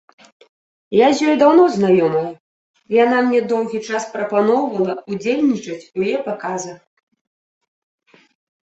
Я 0.99 1.07
з 1.17 1.27
ёй 1.27 1.35
даўно 1.41 1.63
знаёмая, 1.75 2.23
яна 3.03 3.17
мне 3.27 3.41
доўгі 3.53 3.79
час 3.91 4.03
прапаноўвала 4.17 4.93
ўдзельнічаць 5.13 5.83
у 5.95 5.99
яе 6.11 6.19
паказах. 6.31 6.79